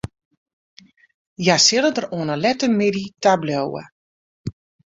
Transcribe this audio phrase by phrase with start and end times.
[1.43, 3.83] Hja sille der oan 'e lette middei ta bliuwe.